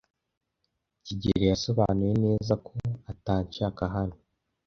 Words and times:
kigeli 1.05 1.45
yasobanuye 1.51 2.13
neza 2.25 2.53
ko 2.65 2.73
atanshaka 3.11 3.83
hano. 3.95 4.15